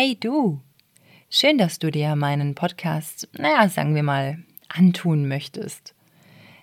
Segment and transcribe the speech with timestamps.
[0.00, 0.60] Hey du!
[1.28, 5.92] Schön, dass du dir meinen Podcast, naja, sagen wir mal, antun möchtest.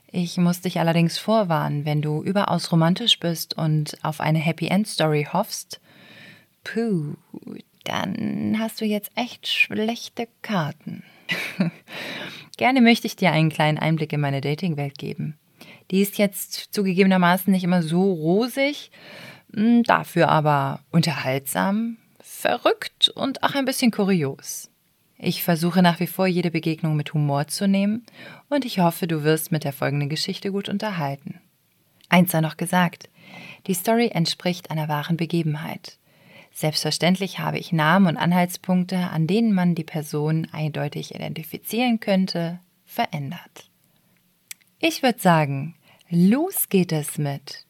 [0.09, 4.87] Ich muss dich allerdings vorwarnen, wenn du überaus romantisch bist und auf eine Happy End
[4.87, 5.81] Story hoffst,
[6.63, 7.15] puh,
[7.83, 11.03] dann hast du jetzt echt schlechte Karten.
[12.57, 15.37] Gerne möchte ich dir einen kleinen Einblick in meine Dating-Welt geben.
[15.91, 18.91] Die ist jetzt zugegebenermaßen nicht immer so rosig,
[19.53, 21.97] hm, dafür aber unterhaltsam,
[22.35, 24.69] verrückt und auch ein bisschen kurios.
[25.17, 28.05] Ich versuche nach wie vor jede Begegnung mit Humor zu nehmen
[28.49, 31.39] und ich hoffe, du wirst mit der folgenden Geschichte gut unterhalten.
[32.09, 33.09] Eins sei noch gesagt,
[33.67, 35.97] die Story entspricht einer wahren Begebenheit.
[36.51, 43.69] Selbstverständlich habe ich Namen und Anhaltspunkte, an denen man die Person eindeutig identifizieren könnte, verändert.
[44.79, 45.75] Ich würde sagen,
[46.09, 47.65] los geht es mit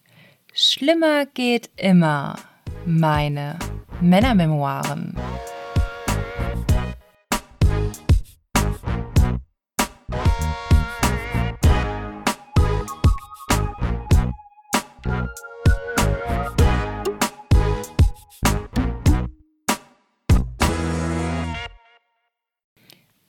[0.58, 2.38] Schlimmer geht immer
[2.86, 3.58] meine
[4.00, 5.16] Männermemoiren.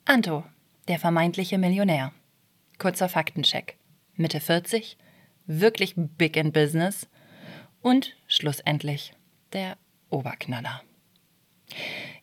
[0.05, 0.43] Anto,
[0.87, 2.11] der vermeintliche Millionär.
[2.77, 3.77] Kurzer Faktencheck.
[4.15, 4.97] Mitte 40,
[5.45, 7.07] wirklich big in business
[7.81, 9.13] und schlussendlich
[9.53, 9.77] der
[10.09, 10.81] Oberknaller.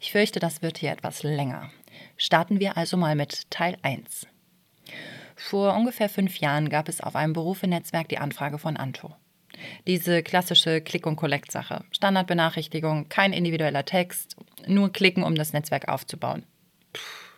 [0.01, 1.71] Ich fürchte, das wird hier etwas länger.
[2.17, 4.27] Starten wir also mal mit Teil 1.
[5.37, 9.15] Vor ungefähr fünf Jahren gab es auf einem Berufenetzwerk die Anfrage von Anto.
[9.87, 11.85] Diese klassische Click- und Collect-Sache.
[11.91, 14.37] Standardbenachrichtigung, kein individueller Text,
[14.67, 16.45] nur klicken, um das Netzwerk aufzubauen.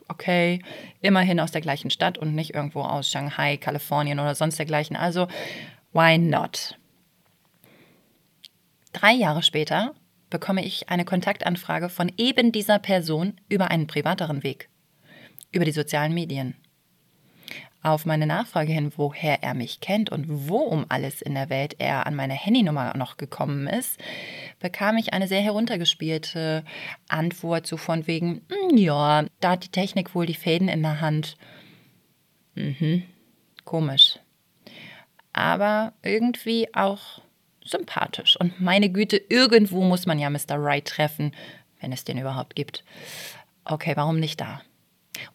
[0.09, 0.63] Okay,
[1.01, 4.97] immerhin aus der gleichen Stadt und nicht irgendwo aus Shanghai, Kalifornien oder sonst dergleichen.
[4.97, 5.27] Also,
[5.93, 6.79] why not?
[8.97, 9.95] Drei Jahre später
[10.31, 14.71] bekomme ich eine Kontaktanfrage von eben dieser Person über einen privateren Weg,
[15.53, 16.55] über die sozialen Medien
[17.83, 21.77] auf meine Nachfrage hin, woher er mich kennt und wo um alles in der Welt
[21.79, 24.01] er an meine Handynummer noch gekommen ist,
[24.61, 26.65] bekam ich eine sehr heruntergespielte
[27.07, 31.03] Antwort so von wegen, hm, ja, da hat die Technik wohl die Fäden in der
[31.03, 31.37] Hand.
[32.55, 33.03] Mhm,
[33.67, 34.19] komisch.
[35.35, 37.21] Aber irgendwie auch
[37.67, 38.37] sympathisch.
[38.39, 40.57] Und meine Güte, irgendwo muss man ja Mr.
[40.57, 41.33] Right treffen,
[41.81, 42.85] wenn es den überhaupt gibt.
[43.65, 44.63] Okay, warum nicht da?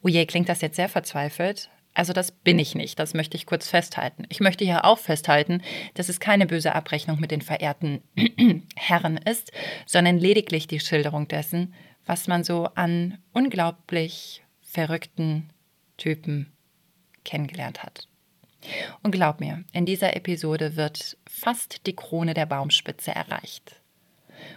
[0.02, 1.68] Oh je, klingt das jetzt sehr verzweifelt?
[1.94, 4.24] Also das bin ich nicht, das möchte ich kurz festhalten.
[4.30, 5.62] Ich möchte hier auch festhalten,
[5.94, 8.02] dass es keine böse Abrechnung mit den verehrten
[8.76, 9.52] Herren ist,
[9.84, 11.74] sondern lediglich die Schilderung dessen,
[12.06, 15.50] was man so an unglaublich verrückten
[15.98, 16.52] Typen
[17.24, 18.08] kennengelernt hat.
[19.02, 23.80] Und glaub mir, in dieser Episode wird fast die Krone der Baumspitze erreicht.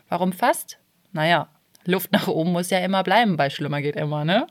[0.09, 0.77] Warum fast?
[1.11, 1.49] Naja,
[1.85, 4.47] Luft nach oben muss ja immer bleiben, bei Schlimmer geht immer, ne?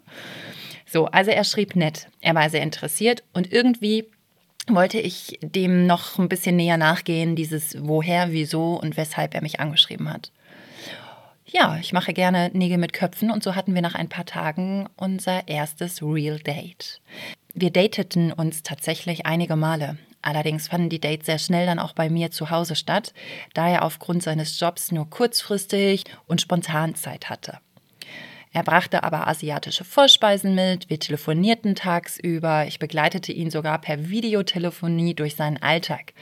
[0.86, 2.08] So, also er schrieb nett.
[2.20, 4.06] Er war sehr interessiert und irgendwie
[4.68, 9.60] wollte ich dem noch ein bisschen näher nachgehen, dieses woher, wieso und weshalb er mich
[9.60, 10.30] angeschrieben hat.
[11.46, 14.88] Ja, ich mache gerne Nägel mit Köpfen und so hatten wir nach ein paar Tagen
[14.96, 17.00] unser erstes Real Date.
[17.56, 19.96] Wir dateten uns tatsächlich einige Male.
[20.22, 23.14] Allerdings fanden die Dates sehr schnell dann auch bei mir zu Hause statt,
[23.52, 27.58] da er aufgrund seines Jobs nur kurzfristig und spontan Zeit hatte.
[28.52, 35.14] Er brachte aber asiatische Vorspeisen mit, wir telefonierten tagsüber, ich begleitete ihn sogar per Videotelefonie
[35.14, 36.12] durch seinen Alltag.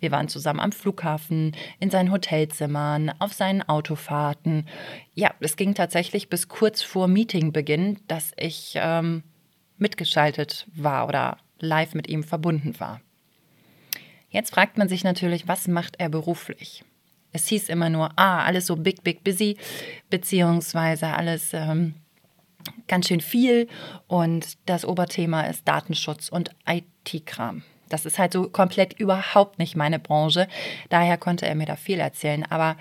[0.00, 4.66] Wir waren zusammen am Flughafen, in seinen Hotelzimmern, auf seinen Autofahrten.
[5.14, 9.22] Ja, es ging tatsächlich bis kurz vor Meetingbeginn, dass ich ähm,
[9.82, 13.00] mitgeschaltet war oder live mit ihm verbunden war.
[14.30, 16.84] Jetzt fragt man sich natürlich, was macht er beruflich?
[17.32, 19.56] Es hieß immer nur, ah, alles so big, big, busy,
[20.08, 21.94] beziehungsweise alles ähm,
[22.88, 23.68] ganz schön viel.
[24.06, 27.62] Und das Oberthema ist Datenschutz und IT-Kram.
[27.88, 30.48] Das ist halt so komplett überhaupt nicht meine Branche.
[30.88, 32.44] Daher konnte er mir da viel erzählen.
[32.50, 32.76] Aber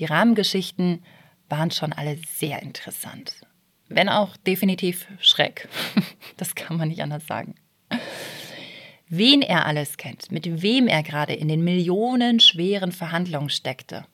[0.00, 1.04] die Rahmengeschichten
[1.48, 3.46] waren schon alle sehr interessant.
[3.88, 5.68] Wenn auch definitiv schräg.
[6.38, 7.54] Das kann man nicht anders sagen
[9.08, 14.04] wen er alles kennt, mit wem er gerade in den millionenschweren Verhandlungen steckte.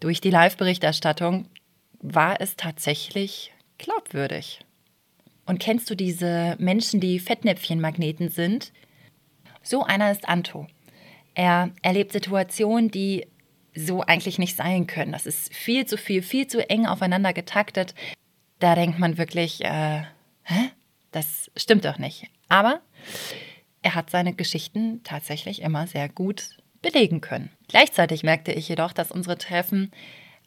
[0.00, 1.46] Durch die Live-Berichterstattung
[2.00, 4.60] war es tatsächlich glaubwürdig.
[5.46, 8.72] Und kennst du diese Menschen, die Fettnäpfchenmagneten sind?
[9.62, 10.66] So einer ist Anto.
[11.34, 13.26] Er erlebt Situationen, die
[13.74, 15.12] so eigentlich nicht sein können.
[15.12, 17.94] Das ist viel zu viel, viel zu eng aufeinander getaktet.
[18.62, 20.02] Da denkt man wirklich, äh,
[20.44, 20.70] hä?
[21.10, 22.28] Das stimmt doch nicht.
[22.48, 22.80] Aber
[23.82, 26.50] er hat seine Geschichten tatsächlich immer sehr gut
[26.80, 27.50] belegen können.
[27.66, 29.90] Gleichzeitig merkte ich jedoch, dass unsere Treffen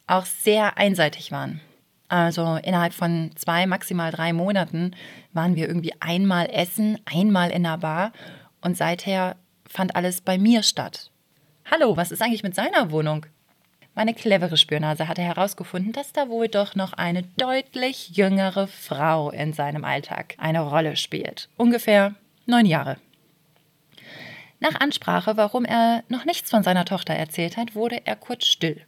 [0.06, 1.60] auch sehr einseitig waren.
[2.08, 4.96] Also innerhalb von zwei, maximal drei Monaten
[5.34, 8.12] waren wir irgendwie einmal essen, einmal in der Bar
[8.62, 9.36] und seither
[9.68, 11.10] fand alles bei mir statt.
[11.70, 13.26] Hallo, was ist eigentlich mit seiner Wohnung?
[13.96, 19.54] Meine clevere Spürnase hatte herausgefunden, dass da wohl doch noch eine deutlich jüngere Frau in
[19.54, 21.48] seinem Alltag eine Rolle spielt.
[21.56, 22.14] Ungefähr
[22.44, 22.98] neun Jahre.
[24.60, 28.82] Nach Ansprache, warum er noch nichts von seiner Tochter erzählt hat, wurde er kurz still.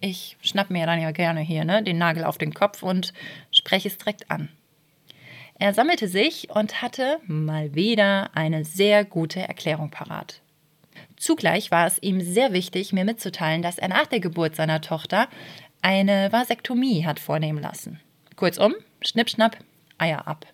[0.00, 3.12] Ich schnapp mir dann ja gerne hier ne, den Nagel auf den Kopf und
[3.52, 4.48] spreche es direkt an.
[5.60, 10.40] Er sammelte sich und hatte mal wieder eine sehr gute Erklärung parat.
[11.18, 15.28] Zugleich war es ihm sehr wichtig, mir mitzuteilen, dass er nach der Geburt seiner Tochter
[15.82, 18.00] eine Vasektomie hat vornehmen lassen.
[18.36, 19.58] Kurzum, schnipp, schnapp,
[19.98, 20.46] Eier ab.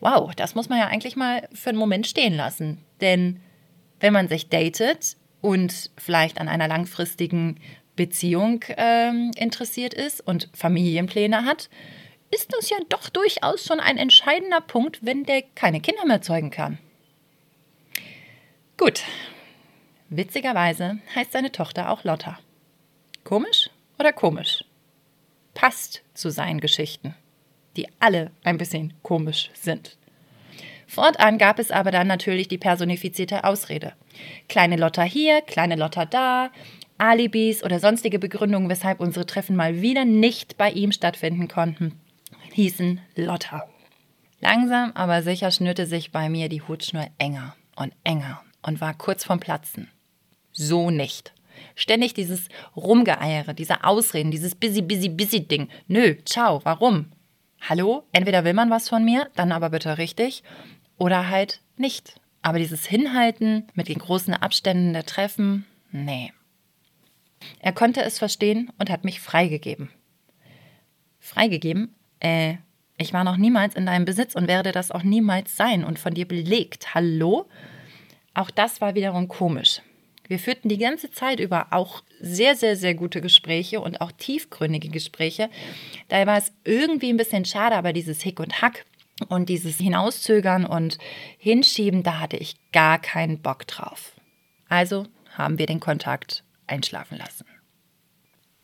[0.00, 2.84] Wow, das muss man ja eigentlich mal für einen Moment stehen lassen.
[3.00, 3.40] Denn
[4.00, 7.60] wenn man sich datet und vielleicht an einer langfristigen
[7.94, 11.70] Beziehung ähm, interessiert ist und Familienpläne hat,
[12.30, 16.50] ist das ja doch durchaus schon ein entscheidender Punkt, wenn der keine Kinder mehr zeugen
[16.50, 16.78] kann.
[18.76, 19.02] Gut.
[20.08, 22.38] Witzigerweise heißt seine Tochter auch Lotta.
[23.24, 24.64] Komisch oder komisch?
[25.54, 27.14] Passt zu seinen Geschichten,
[27.76, 29.96] die alle ein bisschen komisch sind.
[30.86, 33.94] Fortan gab es aber dann natürlich die personifizierte Ausrede.
[34.48, 36.50] Kleine Lotta hier, kleine Lotta da,
[36.98, 42.00] Alibis oder sonstige Begründungen, weshalb unsere Treffen mal wieder nicht bei ihm stattfinden konnten,
[42.52, 43.68] hießen Lotta.
[44.40, 49.24] Langsam aber sicher schnürte sich bei mir die Hutschnur enger und enger und war kurz
[49.24, 49.90] vorm Platzen.
[50.56, 51.34] So nicht.
[51.74, 55.68] Ständig dieses Rumgeeiere, diese Ausreden, dieses busy, busy, busy Ding.
[55.86, 57.12] Nö, ciao, warum?
[57.60, 58.04] Hallo?
[58.12, 60.42] Entweder will man was von mir, dann aber bitte richtig,
[60.96, 62.18] oder halt nicht.
[62.40, 66.32] Aber dieses Hinhalten mit den großen Abständen der Treffen, nee.
[67.60, 69.90] Er konnte es verstehen und hat mich freigegeben.
[71.20, 71.94] Freigegeben?
[72.20, 72.54] Äh,
[72.96, 76.14] ich war noch niemals in deinem Besitz und werde das auch niemals sein und von
[76.14, 76.94] dir belegt.
[76.94, 77.46] Hallo?
[78.32, 79.82] Auch das war wiederum komisch.
[80.28, 84.88] Wir führten die ganze Zeit über auch sehr, sehr, sehr gute Gespräche und auch tiefgründige
[84.88, 85.50] Gespräche.
[86.08, 88.84] Daher war es irgendwie ein bisschen schade, aber dieses Hick und Hack
[89.28, 90.98] und dieses Hinauszögern und
[91.38, 94.12] Hinschieben, da hatte ich gar keinen Bock drauf.
[94.68, 97.46] Also haben wir den Kontakt einschlafen lassen.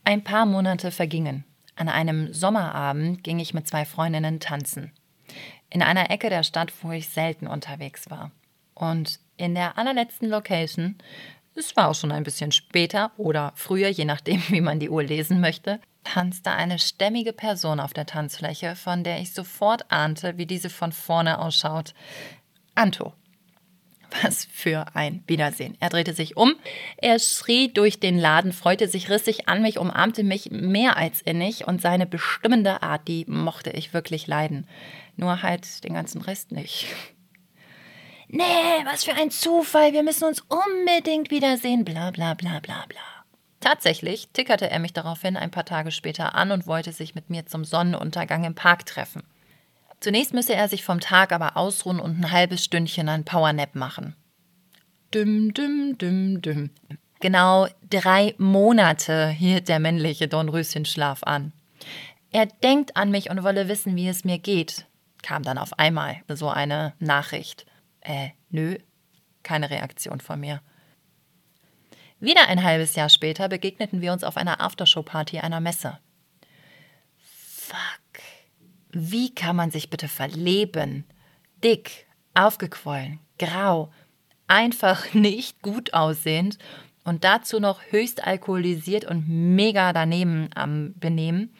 [0.05, 1.45] Ein paar Monate vergingen.
[1.77, 4.93] An einem Sommerabend ging ich mit zwei Freundinnen tanzen.
[5.71, 8.33] In einer Ecke der Stadt, wo ich selten unterwegs war.
[8.75, 10.97] Und in der allerletzten Location,
[11.55, 15.03] es war auch schon ein bisschen später oder früher, je nachdem, wie man die Uhr
[15.03, 20.47] lesen möchte, tanzte eine stämmige Person auf der Tanzfläche, von der ich sofort ahnte, wie
[20.47, 21.95] diese von vorne ausschaut.
[22.75, 23.13] Anto.
[24.23, 25.75] Was für ein Wiedersehen.
[25.81, 26.55] Er drehte sich um,
[26.99, 31.67] er schrie durch den Laden, freute sich rissig an mich, umarmte mich mehr als innig
[31.67, 34.67] und seine bestimmende Art, die mochte ich wirklich leiden.
[35.17, 36.87] Nur halt den ganzen Rest nicht.
[38.35, 43.01] Nee, was für ein Zufall, wir müssen uns unbedingt wiedersehen, bla bla bla bla bla.
[43.61, 47.45] Tatsächlich tickerte er mich daraufhin ein paar Tage später an und wollte sich mit mir
[47.45, 49.23] zum Sonnenuntergang im Park treffen.
[50.01, 54.17] Zunächst müsse er sich vom Tag aber ausruhen und ein halbes Stündchen ein Powernap machen.
[55.13, 56.71] Düm, düm, düm, düm.
[57.21, 61.53] Genau drei Monate hielt der männliche Dornröschenschlaf an.
[62.31, 64.87] Er denkt an mich und wolle wissen, wie es mir geht,
[65.23, 67.67] kam dann auf einmal so eine Nachricht.
[68.03, 68.77] Äh, nö,
[69.43, 70.61] keine Reaktion von mir.
[72.21, 75.99] Wieder ein halbes Jahr später begegneten wir uns auf einer Aftershow-Party einer Messe.
[78.93, 81.05] Wie kann man sich bitte verleben?
[81.65, 83.91] Dick, aufgequollen, grau,
[84.47, 86.59] einfach nicht gut aussehend
[87.03, 91.55] und dazu noch höchst alkoholisiert und mega daneben am Benehmen.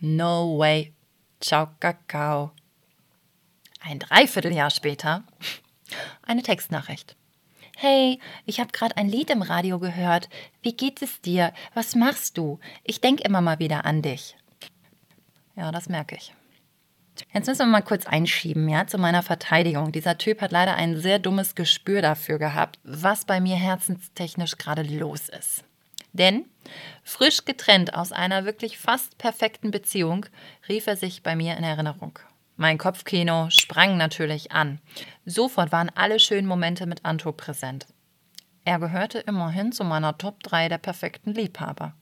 [0.00, 0.92] No way.
[1.40, 2.52] Ciao, Kakao.
[3.86, 5.24] Ein Dreivierteljahr später
[6.22, 7.16] eine Textnachricht.
[7.76, 10.30] Hey, ich habe gerade ein Lied im Radio gehört.
[10.62, 11.52] Wie geht es dir?
[11.74, 12.60] Was machst du?
[12.82, 14.36] Ich denke immer mal wieder an dich.
[15.54, 16.32] Ja, das merke ich.
[17.34, 19.92] Jetzt müssen wir mal kurz einschieben, ja, zu meiner Verteidigung.
[19.92, 24.82] Dieser Typ hat leider ein sehr dummes Gespür dafür gehabt, was bei mir herzenstechnisch gerade
[24.82, 25.62] los ist.
[26.14, 26.46] Denn
[27.02, 30.24] frisch getrennt aus einer wirklich fast perfekten Beziehung
[30.70, 32.18] rief er sich bei mir in Erinnerung.
[32.56, 34.80] Mein Kopfkino sprang natürlich an.
[35.24, 37.86] Sofort waren alle schönen Momente mit Anto präsent.
[38.64, 41.94] Er gehörte immerhin zu meiner Top 3 der perfekten Liebhaber.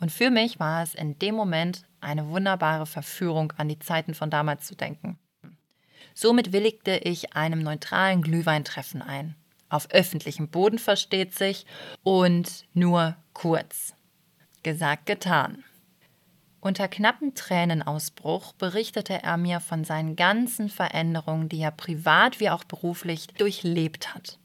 [0.00, 4.30] Und für mich war es in dem Moment eine wunderbare Verführung, an die Zeiten von
[4.30, 5.18] damals zu denken.
[6.14, 9.36] Somit willigte ich einem neutralen Glühweintreffen ein.
[9.68, 11.66] Auf öffentlichem Boden versteht sich
[12.02, 13.94] und nur kurz.
[14.62, 15.64] Gesagt, getan.
[16.62, 22.62] Unter knappen Tränenausbruch berichtete er mir von seinen ganzen Veränderungen, die er privat wie auch
[22.62, 24.38] beruflich durchlebt hat.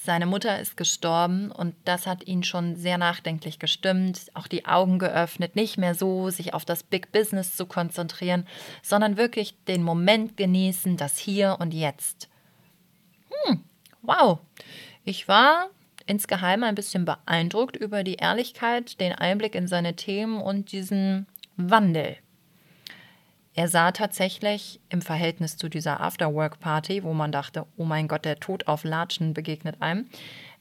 [0.00, 5.00] Seine Mutter ist gestorben und das hat ihn schon sehr nachdenklich gestimmt, auch die Augen
[5.00, 8.46] geöffnet, nicht mehr so sich auf das Big Business zu konzentrieren,
[8.80, 12.28] sondern wirklich den Moment genießen, das Hier und Jetzt.
[13.44, 13.64] Hm,
[14.02, 14.38] wow.
[15.04, 15.68] Ich war
[16.06, 22.16] insgeheim ein bisschen beeindruckt über die Ehrlichkeit, den Einblick in seine Themen und diesen Wandel.
[23.54, 28.40] Er sah tatsächlich im Verhältnis zu dieser Afterwork-Party, wo man dachte, oh mein Gott, der
[28.40, 30.08] Tod auf Latschen begegnet einem,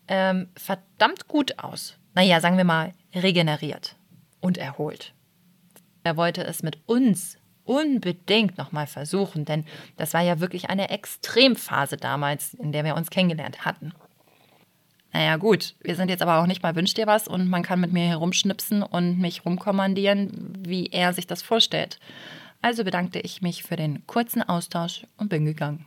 [0.07, 1.97] ähm, verdammt gut aus.
[2.13, 3.95] Naja, sagen wir mal, regeneriert
[4.41, 5.13] und erholt.
[6.03, 9.65] Er wollte es mit uns unbedingt nochmal versuchen, denn
[9.97, 13.93] das war ja wirklich eine Extremphase damals, in der wir uns kennengelernt hatten.
[15.13, 17.79] Naja, gut, wir sind jetzt aber auch nicht mal Wünsch dir was und man kann
[17.79, 21.99] mit mir herumschnipsen und mich rumkommandieren, wie er sich das vorstellt.
[22.63, 25.85] Also bedankte ich mich für den kurzen Austausch und bin gegangen.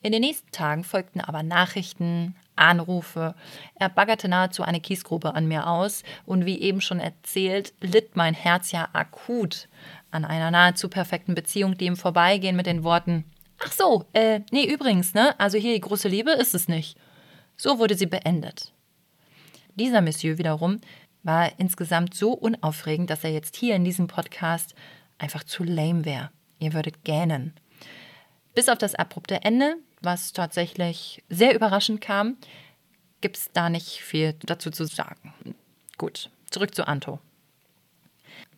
[0.00, 3.34] In den nächsten Tagen folgten aber Nachrichten, Anrufe.
[3.74, 8.34] Er baggerte nahezu eine Kiesgrube an mir aus und wie eben schon erzählt, litt mein
[8.34, 9.68] Herz ja akut
[10.12, 13.24] an einer nahezu perfekten Beziehung, die im Vorbeigehen mit den Worten
[13.58, 15.38] Ach so, äh, nee, übrigens, ne?
[15.40, 16.98] Also hier die große Liebe ist es nicht.
[17.56, 18.72] So wurde sie beendet.
[19.74, 20.80] Dieser Monsieur wiederum
[21.22, 24.74] war insgesamt so unaufregend, dass er jetzt hier in diesem Podcast
[25.18, 26.30] einfach zu lame wäre.
[26.58, 27.54] Ihr würdet gähnen.
[28.54, 32.36] Bis auf das abrupte Ende, was tatsächlich sehr überraschend kam,
[33.20, 35.34] gibt es da nicht viel dazu zu sagen.
[35.98, 37.18] Gut, zurück zu Anto.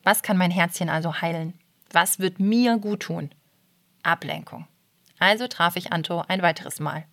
[0.03, 1.53] Was kann mein Herzchen also heilen?
[1.91, 3.31] Was wird mir gut tun?
[4.03, 4.67] Ablenkung.
[5.19, 7.05] Also traf ich Anto ein weiteres Mal.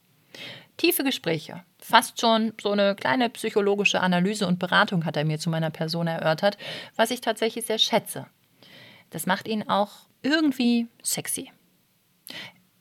[0.77, 5.49] Tiefe Gespräche, fast schon so eine kleine psychologische Analyse und Beratung hat er mir zu
[5.49, 6.59] meiner Person erörtert,
[6.97, 8.27] was ich tatsächlich sehr schätze.
[9.11, 11.51] Das macht ihn auch irgendwie sexy.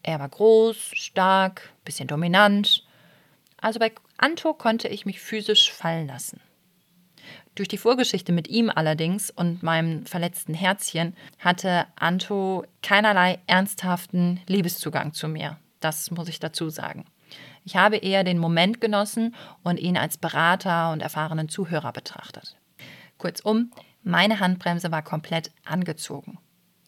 [0.03, 2.86] Er war groß, stark, bisschen dominant.
[3.62, 6.41] Also bei Anto konnte ich mich physisch fallen lassen.
[7.56, 15.14] Durch die Vorgeschichte mit ihm allerdings und meinem verletzten Herzchen hatte Anto keinerlei ernsthaften Liebeszugang
[15.14, 15.58] zu mir.
[15.80, 17.06] Das muss ich dazu sagen.
[17.64, 19.34] Ich habe eher den Moment genossen
[19.64, 22.58] und ihn als Berater und erfahrenen Zuhörer betrachtet.
[23.18, 23.72] Kurzum,
[24.04, 26.38] meine Handbremse war komplett angezogen.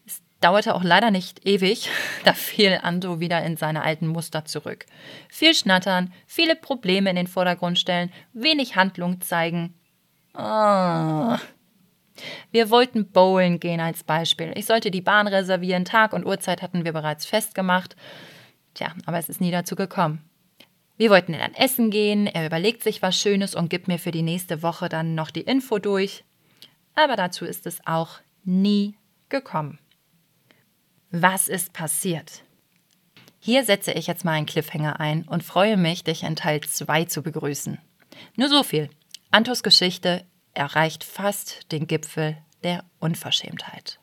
[0.06, 1.90] Es dauerte auch leider nicht ewig,
[2.26, 4.86] da fiel Ando wieder in seine alten Muster zurück.
[5.30, 9.74] Viel Schnattern, viele Probleme in den Vordergrund stellen, wenig Handlung zeigen,
[10.38, 11.40] Ah.
[12.52, 14.54] Wir wollten bowlen gehen als Beispiel.
[14.56, 17.96] Ich sollte die Bahn reservieren, Tag und Uhrzeit hatten wir bereits festgemacht.
[18.76, 20.24] Tja, aber es ist nie dazu gekommen.
[20.96, 24.22] Wir wollten dann essen gehen, er überlegt sich was Schönes und gibt mir für die
[24.22, 26.24] nächste Woche dann noch die Info durch.
[26.94, 28.96] Aber dazu ist es auch nie
[29.30, 29.80] gekommen.
[31.10, 32.44] Was ist passiert?
[33.40, 37.06] Hier setze ich jetzt mal einen Cliffhanger ein und freue mich, dich in Teil 2
[37.06, 37.80] zu begrüßen.
[38.36, 38.90] Nur so viel.
[39.32, 44.00] Antos Geschichte erreicht fast den Gipfel der Unverschämtheit.